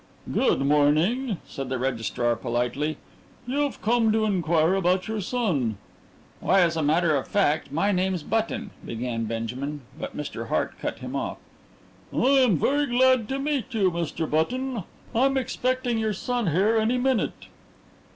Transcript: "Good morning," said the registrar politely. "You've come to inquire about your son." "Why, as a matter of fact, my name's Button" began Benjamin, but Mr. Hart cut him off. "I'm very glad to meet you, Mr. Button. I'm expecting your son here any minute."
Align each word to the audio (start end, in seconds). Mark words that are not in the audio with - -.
"Good 0.33 0.61
morning," 0.61 1.37
said 1.47 1.69
the 1.69 1.77
registrar 1.77 2.35
politely. 2.35 2.97
"You've 3.45 3.79
come 3.83 4.11
to 4.13 4.25
inquire 4.25 4.73
about 4.73 5.07
your 5.07 5.21
son." 5.21 5.77
"Why, 6.39 6.61
as 6.61 6.75
a 6.75 6.81
matter 6.81 7.15
of 7.15 7.27
fact, 7.27 7.71
my 7.71 7.91
name's 7.91 8.23
Button" 8.23 8.71
began 8.83 9.25
Benjamin, 9.25 9.81
but 9.99 10.17
Mr. 10.17 10.47
Hart 10.47 10.79
cut 10.79 10.97
him 10.97 11.15
off. 11.15 11.37
"I'm 12.11 12.57
very 12.57 12.87
glad 12.87 13.29
to 13.29 13.37
meet 13.37 13.71
you, 13.75 13.91
Mr. 13.91 14.27
Button. 14.27 14.85
I'm 15.13 15.37
expecting 15.37 15.99
your 15.99 16.13
son 16.13 16.47
here 16.47 16.77
any 16.77 16.97
minute." 16.97 17.45